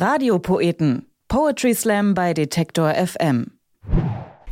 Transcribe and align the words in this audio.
Radiopoeten. 0.00 1.06
Poetry 1.26 1.74
Slam 1.74 2.14
bei 2.14 2.32
Detektor 2.32 2.94
FM. 2.94 3.58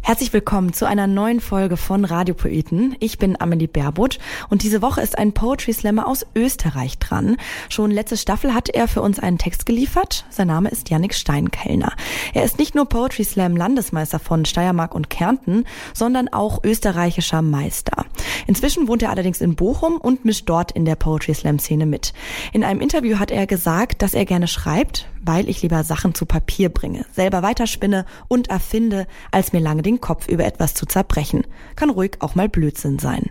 Herzlich 0.03 0.33
willkommen 0.33 0.72
zu 0.72 0.87
einer 0.87 1.07
neuen 1.07 1.38
Folge 1.38 1.76
von 1.76 2.04
Radiopoeten. 2.04 2.96
Ich 2.99 3.19
bin 3.19 3.40
Amelie 3.40 3.69
Baerbutt 3.69 4.19
und 4.48 4.64
diese 4.64 4.82
Woche 4.82 5.03
ist 5.03 5.17
ein 5.17 5.35
Poetry 5.35 5.72
Slammer 5.72 6.09
aus 6.09 6.27
Österreich 6.35 6.98
dran. 6.98 7.37
Schon 7.69 7.93
letzte 7.93 8.17
Staffel 8.17 8.54
hat 8.54 8.69
er 8.71 8.88
für 8.88 9.03
uns 9.03 9.21
einen 9.21 9.38
Text 9.38 9.67
geliefert. 9.67 10.24
Sein 10.31 10.49
Name 10.49 10.69
ist 10.69 10.90
Yannick 10.90 11.14
Steinkellner. 11.14 11.92
Er 12.35 12.42
ist 12.42 12.58
nicht 12.58 12.74
nur 12.74 12.88
Poetry 12.88 13.22
Slam 13.22 13.56
Landesmeister 13.56 14.19
von 14.19 14.47
Steiermark 14.47 14.97
und 14.97 15.10
Kärnten, 15.10 15.65
sondern 15.94 16.27
auch 16.27 16.65
österreichischer 16.65 17.42
Meister. 17.42 18.05
Inzwischen 18.48 18.88
wohnt 18.88 19.02
er 19.02 19.10
allerdings 19.10 19.41
in 19.41 19.55
Bochum 19.55 19.98
und 19.98 20.24
mischt 20.24 20.48
dort 20.48 20.73
in 20.73 20.84
der 20.84 20.97
Poetry 20.97 21.34
Slam 21.34 21.60
Szene 21.60 21.87
mit. 21.87 22.15
In 22.52 22.65
einem 22.65 22.80
Interview 22.80 23.20
hat 23.20 23.30
er 23.30 23.47
gesagt, 23.47 24.02
dass 24.02 24.15
er 24.15 24.24
gerne 24.24 24.48
schreibt, 24.48 25.09
weil 25.27 25.48
ich 25.48 25.62
lieber 25.62 25.84
Sachen 25.84 26.14
zu 26.14 26.27
Papier 26.27 26.69
bringe, 26.69 27.05
selber 27.12 27.42
weiterspinne 27.42 28.06
und 28.28 28.48
erfinde, 28.48 29.06
als 29.30 29.52
mir 29.52 29.60
lange 29.60 29.83
den 29.83 30.00
Kopf 30.00 30.28
über 30.28 30.45
etwas 30.45 30.74
zu 30.74 30.87
zerbrechen. 30.87 31.45
Kann 31.74 31.91
ruhig 31.91 32.16
auch 32.20 32.34
mal 32.34 32.48
Blödsinn 32.48 32.98
sein. 32.98 33.30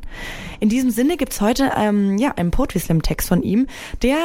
In 0.59 0.69
diesem 0.69 0.91
Sinne 0.91 1.17
gibt's 1.17 1.41
heute 1.41 1.71
ähm, 1.77 2.17
ja, 2.17 2.33
einen 2.35 2.51
Poetry 2.51 2.79
Slam 2.79 3.01
Text 3.01 3.27
von 3.27 3.41
ihm, 3.43 3.67
der 4.01 4.17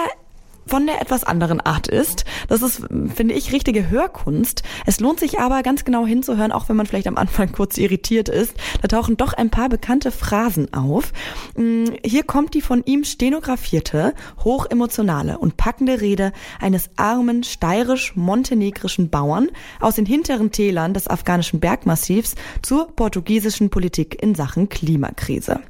von 0.67 0.87
der 0.87 1.01
etwas 1.01 1.25
anderen 1.25 1.61
Art 1.61 1.89
ist. 1.89 2.25
Das 2.49 2.63
ist, 2.63 2.83
finde 3.15 3.35
ich, 3.35 3.53
richtige 3.53 3.91
Hörkunst. 3.91 4.63
Es 4.87 5.01
lohnt 5.01 5.21
sich 5.21 5.39
aber 5.39 5.63
ganz 5.63 5.85
genau 5.85 6.07
hinzuhören, 6.07 6.53
auch 6.53 6.69
wenn 6.69 6.77
man 6.77 6.87
vielleicht 6.87 7.07
am 7.07 7.17
Anfang 7.17 7.53
kurz 7.53 7.79
irritiert 7.79 8.29
ist. 8.29 8.55
Da 8.83 8.89
tauchen 8.89 9.17
doch 9.17 9.33
ein 9.33 9.51
paar 9.51 9.69
bekannte 9.69 10.11
Phrasen 10.11 10.73
auf. 10.73 11.13
Mm, 11.57 11.87
hier 12.05 12.23
kommt 12.23 12.55
die 12.55 12.61
von 12.61 12.85
ihm 12.85 13.05
stenografierte, 13.05 14.15
hochemotionale 14.45 15.39
und 15.39 15.57
packende 15.57 16.01
Rede 16.01 16.33
eines 16.61 16.91
armen 16.97 17.43
steirisch-montenegrischen 17.43 19.11
Bauern 19.11 19.49
aus 19.81 19.97
den 19.97 20.07
hinteren 20.07 20.53
Tälern 20.53 20.95
des 20.95 21.09
afghanischen 21.09 21.61
Bergmassivs 21.61 22.35
zur 22.63 22.89
portugiesischen 22.95 23.71
Politik 23.71 24.23
in 24.23 24.35
Sachen 24.35 24.69
Klimakrise. 24.69 25.61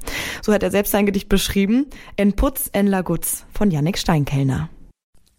So 0.42 0.52
hat 0.52 0.62
er 0.62 0.70
selbst 0.70 0.92
sein 0.92 1.06
Gedicht 1.06 1.28
beschrieben. 1.28 1.86
En 2.16 2.34
Putz 2.34 2.70
en 2.72 2.86
Lagutz 2.86 3.44
von 3.52 3.70
Yannick 3.70 3.98
Steinkellner. 3.98 4.68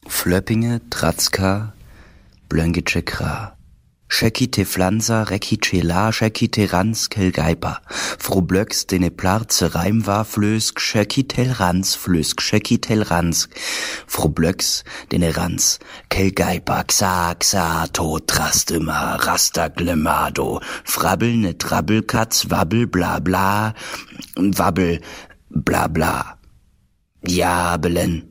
Flöppinge, 0.07 0.81
Tratzka, 0.89 1.73
Blöngice 2.49 3.01
Kra. 3.03 3.57
Schekite 4.07 4.65
Flansa, 4.65 5.23
Rekite 5.23 5.81
La, 5.81 6.11
Schekite 6.11 6.73
Rans, 6.73 7.09
Kelgeipa. 7.09 7.79
Fro 8.19 8.41
Blöcks, 8.41 8.85
dene 8.85 9.09
Plarze 9.09 9.73
Reim 9.73 10.05
war, 10.05 10.25
Flösk, 10.25 10.81
Schekitel 10.81 11.51
Rans, 11.53 11.95
Flösk, 11.95 12.41
Schekitel 12.41 13.03
Rans. 13.03 13.47
Fro 14.07 14.27
Blöcks, 14.27 14.83
dene 15.11 15.37
Rans, 15.37 15.79
Kelgeipa, 16.09 16.83
Xa, 16.83 17.35
Xa, 17.39 17.87
Tod, 17.93 18.27
Trast 18.27 18.71
immer, 18.71 19.15
Rasta, 19.15 19.69
Glemado. 19.69 20.59
Frabbel, 20.83 21.37
ne 21.37 21.57
Trabbelkatz, 21.57 22.49
Wabbel, 22.49 22.87
bla, 22.87 23.19
bla, 23.19 23.73
Wabbel, 24.35 24.99
bla, 25.49 25.87
bla. 25.87 26.37
Jabelen. 27.25 28.30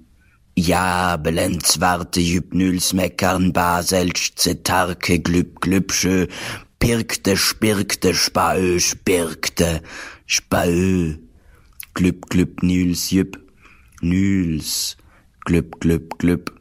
Jabelen, 0.60 1.60
zwarte 1.60 2.20
Jüpnüls, 2.20 2.92
Meckern, 2.92 3.52
Baselsch, 3.52 4.34
Zetarke, 4.36 5.18
Glüb, 5.18 5.60
Glübsche, 5.60 6.28
Pirkte, 6.78 7.36
Spirkte, 7.36 8.14
Spaö, 8.14 8.78
Spirkte, 8.78 9.82
Spaö, 10.26 11.14
Glüb, 11.94 12.28
Glüb, 12.28 12.62
Nüls, 12.62 13.10
Jüp, 13.10 13.38
Nüls, 14.02 14.96
Glüb, 15.44 15.80
Glüb, 15.80 16.18
Glüb. 16.18 16.52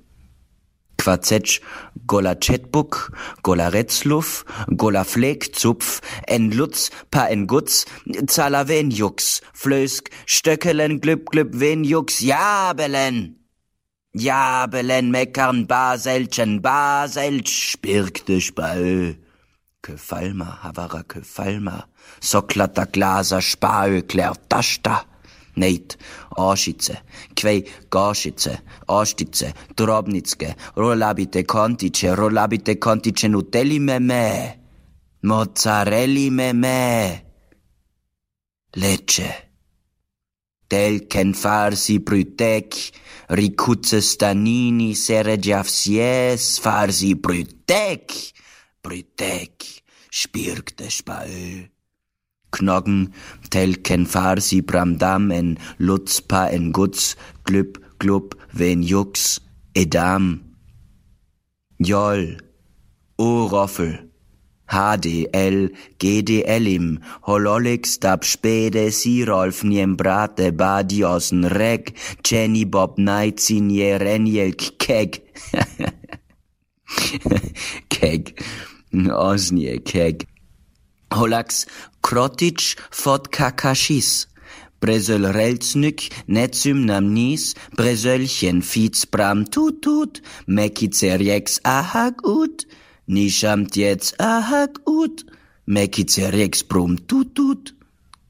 Quatsetsch, 0.97 1.61
Gola 2.07 2.35
Chetbuk, 2.39 3.11
Gola 3.41 3.69
Retzluff, 3.69 4.45
Gola 4.75 5.03
Fleckzupf, 5.03 6.01
en 6.27 6.51
Lutz, 6.51 6.89
pa 7.09 7.27
en 7.27 7.47
Gutz, 7.47 7.85
Zala 8.27 8.67
wen 8.67 8.91
Jux, 8.91 9.41
Flösk, 9.53 10.09
Stöckelen, 10.25 10.99
Glüb, 10.99 11.29
Glüb, 11.31 11.59
wen 11.59 11.83
Jux, 11.83 12.19
Jabelen. 12.19 13.38
Jabelen, 14.13 15.11
meckern, 15.11 15.67
Baselchen, 15.67 16.61
Baselch, 16.61 17.71
spirkte 17.73 18.41
Spaö. 18.41 19.13
Kefalma, 19.81 20.59
Havara, 20.63 21.03
Kefalma, 21.03 21.83
Soklata, 22.19 22.85
Glaser, 22.85 23.41
Spaö, 23.41 24.01
Klärtasta. 24.01 25.05
Nejt, 25.55 25.97
Ašice, 26.37 26.97
Kvej, 27.35 27.65
Gašice, 27.89 28.59
Aštice, 28.87 29.53
Drobnicke, 29.75 30.55
Rolabite 30.75 31.43
kontiče, 31.43 32.15
rolabite 32.15 32.75
kontiče, 32.79 33.29
Nutelli 33.29 33.79
meme, 33.79 34.55
Mozzarelli 35.23 36.29
meme, 36.31 37.21
Lecce. 38.75 39.48
Telken 40.69 41.33
farsi 41.33 41.97
prutek, 42.05 42.75
ricuzze 43.33 44.01
stanini 44.05 44.91
seregiafsies 44.93 46.59
farsi 46.61 47.15
prutek, 47.17 48.13
prutek, 48.85 49.65
spirkte 50.13 50.91
spaö. 50.93 51.65
Knoggen, 52.53 53.09
telken 53.49 54.05
farsi 54.05 54.61
bramdam 54.61 55.31
en 55.33 55.55
lutzpa 55.81 56.47
en 56.53 56.69
gutz, 56.71 57.15
glüb, 57.45 57.81
glub, 57.97 58.37
wen 58.53 58.85
jux, 58.85 59.39
edam. 59.73 60.37
Joll, 61.81 62.37
o 63.17 63.47
Roffel, 63.49 64.08
HDL, 64.69 65.75
GDLim, 65.99 66.99
Hololix, 67.27 67.99
Dab 67.99 68.23
Spede, 68.23 68.91
Sirolf, 68.91 69.63
Niembrate, 69.63 70.51
Badiosen, 70.51 71.45
Reg, 71.45 71.95
Jenny 72.23 72.65
Bob, 72.65 72.97
Neizin, 72.97 73.69
Jereniel, 73.69 74.53
Keg. 74.77 75.21
Keg. 77.89 78.41
Osnie, 78.93 79.83
Keg. 79.83 80.27
Holax, 81.11 81.65
Krotic, 82.01 82.75
Fot 82.91 83.31
Kakashis. 83.31 84.27
Bresöl 84.79 85.31
Relznük, 85.31 85.99
Netzüm 86.25 86.85
Namnis, 86.85 87.55
Bresölchen, 87.75 88.61
Fietz 88.61 89.05
Bram 89.05 89.45
Tut 89.45 89.81
Tut, 89.81 90.21
Mekizerjex 90.47 91.59
Ahag 91.63 92.23
Ut, 92.23 92.65
Nishamt 93.11 93.75
jetzt 93.75 94.21
Ahag 94.21 94.87
Ut, 94.87 95.25
Mekizerjex 95.65 96.63
Brum 96.63 97.07
Tut 97.07 97.33
Tut. 97.33 97.73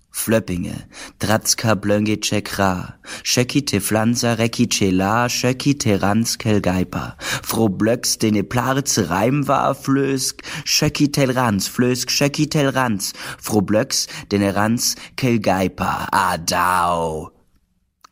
Flöppinge, 0.09 0.87
Tratzka 1.19 1.75
Blönge 1.75 2.21
Tschekra, 2.21 2.93
Schekite 3.23 3.81
Flansa 3.81 4.35
Rekice 4.35 4.91
La, 4.91 5.27
Schekite 5.27 6.01
Rans 6.01 6.37
Kelgeipa, 6.37 7.17
Fro 7.19 7.67
Blöcks 7.67 8.19
dene 8.19 8.43
Plarze 8.45 9.09
Reim 9.09 9.49
war 9.49 9.75
Flösk, 9.75 10.43
Schökitel 10.63 11.31
Rans, 11.31 11.67
Flösk, 11.67 12.09
Schökitel 12.09 12.69
Rans, 12.69 13.11
Fro 13.37 13.59
Blöcks 13.59 14.07
dene 14.31 14.55
Rans 14.55 14.95
Kelgeipa, 15.17 16.07
Adau, 16.13 17.31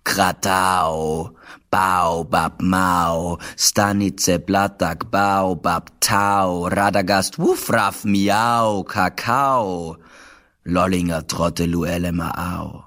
Kratau, 0.04 1.37
Baobab 1.70 2.62
Mau, 2.62 3.38
Stanice 3.56 4.40
Blatak, 4.40 5.12
Baobab 5.12 5.90
Tau, 6.00 6.70
Radagast 6.70 7.36
Wufraf 7.38 8.06
Miau, 8.06 8.86
Kakao, 8.88 9.98
Lollinger 10.66 11.24
Trottelu 11.24 12.12
Maau. 12.14 12.84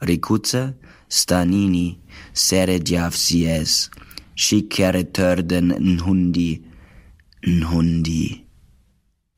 Ricuță, 0.00 0.76
Stanini, 1.08 1.98
Seregiaf 2.32 3.14
Sies, 3.14 3.88
Schicere 4.34 5.04
Törden 5.04 5.74
Nhundi, 5.78 6.62
Nhundi, 7.46 8.44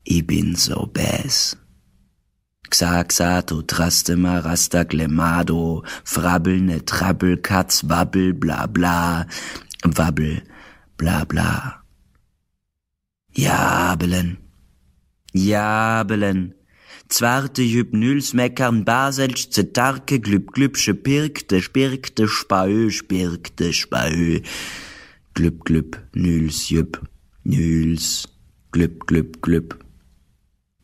I 0.03 0.21
bin 0.21 0.55
so 0.55 0.89
bes. 0.91 1.55
Xaxato, 2.73 3.61
Trastema, 3.63 4.39
Rasta, 4.39 4.83
Glemado, 4.83 5.83
Frabbelne, 6.03 6.81
Trabbel, 6.85 7.37
Katz, 7.37 7.83
Wabbel, 7.83 8.33
bla 8.33 8.67
bla, 8.67 9.27
Wabbel, 9.83 10.43
bla 10.97 11.25
bla. 11.25 11.83
Jabelen, 13.33 14.37
Jabelen, 15.33 16.53
Zwarte 17.11 17.61
Hypnyls 17.61 18.33
meckern 18.33 18.85
Baselsch 18.85 19.49
zetarke 19.51 20.19
glüb 20.19 20.53
glübsche 20.53 20.93
pirkte 20.93 21.61
spirkte 21.61 22.25
spaö 22.27 22.89
spirkte 22.89 23.73
spaö 23.73 24.39
glüb 25.33 25.65
glüb 25.65 25.97
Nüls 26.15 26.69
jüb 26.69 26.95
Nüls 27.43 28.27
glüb 28.71 29.05
glüb 29.07 29.41
glüb 29.41 29.75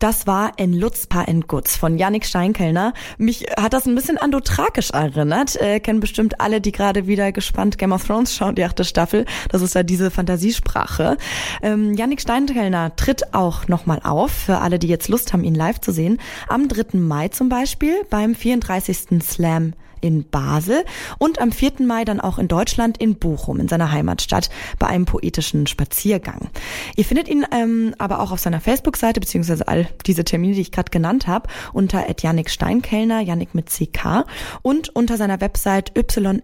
Das 0.00 0.26
war 0.26 0.52
En 0.56 0.72
Lutzpa 0.72 1.24
en 1.24 1.42
Gutz 1.42 1.76
von 1.76 1.98
Yannick 1.98 2.24
Steinkellner. 2.24 2.94
Mich 3.18 3.44
hat 3.60 3.74
das 3.74 3.84
ein 3.84 3.94
bisschen 3.94 4.16
an 4.16 4.30
Dothrakisch 4.30 4.92
erinnert. 4.92 5.56
Äh, 5.56 5.78
kennen 5.78 6.00
bestimmt 6.00 6.40
alle, 6.40 6.62
die 6.62 6.72
gerade 6.72 7.06
wieder 7.06 7.32
gespannt 7.32 7.76
Game 7.76 7.92
of 7.92 8.06
Thrones 8.06 8.34
schauen, 8.34 8.54
die 8.54 8.64
achte 8.64 8.84
Staffel. 8.84 9.26
Das 9.50 9.60
ist 9.60 9.74
ja 9.74 9.82
diese 9.82 10.10
Fantasiesprache. 10.10 11.18
Ähm, 11.60 11.92
Yannick 11.92 12.22
Steinkellner 12.22 12.96
tritt 12.96 13.34
auch 13.34 13.68
nochmal 13.68 14.00
auf, 14.02 14.30
für 14.30 14.58
alle, 14.60 14.78
die 14.78 14.88
jetzt 14.88 15.08
Lust 15.08 15.34
haben, 15.34 15.44
ihn 15.44 15.54
live 15.54 15.82
zu 15.82 15.92
sehen. 15.92 16.18
Am 16.48 16.68
3. 16.68 16.96
Mai 16.98 17.28
zum 17.28 17.50
Beispiel 17.50 18.02
beim 18.08 18.34
34. 18.34 19.22
Slam 19.22 19.74
in 20.00 20.28
Basel 20.28 20.84
und 21.18 21.40
am 21.40 21.52
4. 21.52 21.72
Mai 21.80 22.04
dann 22.04 22.20
auch 22.20 22.38
in 22.38 22.48
Deutschland 22.48 22.98
in 22.98 23.16
Bochum, 23.16 23.60
in 23.60 23.68
seiner 23.68 23.92
Heimatstadt, 23.92 24.50
bei 24.78 24.86
einem 24.86 25.04
poetischen 25.04 25.66
Spaziergang. 25.66 26.48
Ihr 26.96 27.04
findet 27.04 27.28
ihn 27.28 27.46
ähm, 27.52 27.94
aber 27.98 28.20
auch 28.20 28.32
auf 28.32 28.40
seiner 28.40 28.60
Facebook-Seite, 28.60 29.20
beziehungsweise 29.20 29.68
all 29.68 29.88
diese 30.06 30.24
Termine, 30.24 30.54
die 30.54 30.60
ich 30.60 30.72
gerade 30.72 30.90
genannt 30.90 31.26
habe, 31.26 31.48
unter 31.72 32.04
Janik 32.20 32.50
Steinkellner, 32.50 33.20
Janik 33.20 33.54
mit 33.54 33.70
CK 33.70 34.24
und 34.62 34.88
unter 34.90 35.16
seiner 35.16 35.40
Website 35.40 35.92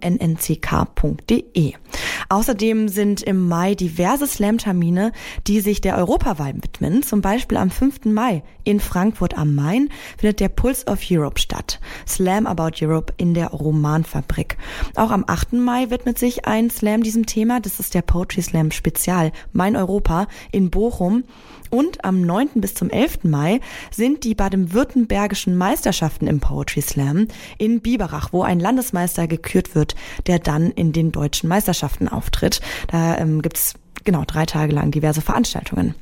ynnck.de. 0.00 1.73
Außerdem 2.29 2.88
sind 2.88 3.23
im 3.23 3.49
Mai 3.49 3.75
diverse 3.75 4.26
Slam-Termine, 4.26 5.12
die 5.47 5.61
sich 5.61 5.81
der 5.81 5.97
Europawahl 5.97 6.55
widmen. 6.55 7.03
Zum 7.03 7.20
Beispiel 7.20 7.58
am 7.58 7.70
5. 7.70 8.06
Mai 8.06 8.43
in 8.64 8.81
Frankfurt 8.81 9.38
am 9.38 9.55
Main 9.55 9.91
findet 10.19 10.41
der 10.41 10.49
Pulse 10.49 10.87
of 10.87 11.00
Europe 11.11 11.41
statt. 11.41 11.81
Slam 12.06 12.47
About 12.47 12.85
Europe 12.85 13.12
in 13.17 13.35
der 13.46 13.58
Romanfabrik. 13.58 14.56
Auch 14.94 15.10
am 15.10 15.25
8. 15.26 15.54
Mai 15.54 15.90
widmet 15.90 16.19
sich 16.19 16.46
ein 16.46 16.70
Slam 16.70 17.02
diesem 17.02 17.26
Thema. 17.26 17.60
Das 17.60 17.81
ist 17.81 17.94
der 17.94 18.02
Poetry 18.02 18.43
Slam 18.43 18.70
Spezial 18.70 19.32
Mein 19.52 19.76
Europa 19.76 20.26
in 20.52 20.70
Bochum. 20.70 21.25
Und 21.70 22.04
am 22.04 22.22
9. 22.22 22.48
bis 22.56 22.75
zum 22.75 22.90
11. 22.90 23.25
Mai 23.25 23.60
sind 23.90 24.25
die 24.25 24.34
baden-württembergischen 24.34 25.56
Meisterschaften 25.56 26.28
im 26.28 26.38
Poetry 26.38 26.81
Slam 26.81 27.26
in 27.58 27.81
Biberach, 27.81 28.32
wo 28.32 28.43
ein 28.43 28.60
Landesmeister 28.60 29.26
gekürt 29.26 29.75
wird, 29.75 29.96
der 30.26 30.38
dann 30.38 30.70
in 30.70 30.93
den 30.93 31.10
deutschen 31.10 31.48
Meisterschaften 31.48 32.08
auftritt. 32.08 32.60
Da 32.88 33.19
ähm, 33.19 33.43
gibt's 33.43 33.75
genau 34.06 34.25
drei 34.26 34.47
Tage 34.47 34.73
lang 34.73 34.91
diverse 34.91 35.20
Veranstaltungen. 35.20 35.94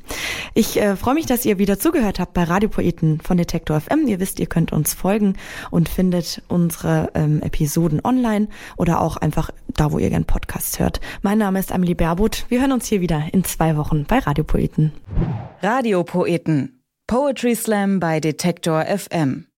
Ich 0.55 0.81
äh, 0.81 0.95
freue 0.95 1.15
mich, 1.15 1.27
dass 1.27 1.45
ihr 1.45 1.59
wieder 1.59 1.81
zugehört 1.81 2.21
habt 2.21 2.35
bei 2.35 2.45
Radiopoeten 2.45 3.21
von 3.21 3.37
Detektor 3.37 3.81
FM. 3.81 4.07
Ihr 4.07 4.21
wisst, 4.21 4.39
ihr 4.39 4.47
könnt 4.47 4.73
uns 4.73 4.95
folgen 4.95 5.35
und 5.73 5.89
findet 5.89 6.43
unsere 6.47 7.11
ähm, 7.15 7.43
Episoden 7.43 8.01
online 8.05 8.47
oder 8.77 9.01
auch 9.01 9.17
einfach 9.17 9.51
da, 9.67 9.91
wo 9.91 9.99
ihr 9.99 10.11
gern 10.11 10.25
Podcasts 10.25 10.79
hört. 10.79 11.01
Mein 11.23 11.39
Name 11.39 11.59
ist 11.59 11.73
Amelie 11.73 11.97
Berbot. 11.97 12.45
Wir 12.49 12.61
hören 12.61 12.73
uns 12.73 12.87
hier 12.87 13.01
wieder 13.01 13.25
in 13.33 13.43
zwei 13.43 13.77
Wochen 13.77 14.05
bei 14.05 14.21
Radiopoeten. 14.21 14.93
Radiopoeten. 15.63 16.81
Poetry 17.07 17.55
Slam 17.55 18.01
bei 18.01 18.21
Detektor 18.21 18.85
FM. 18.85 19.47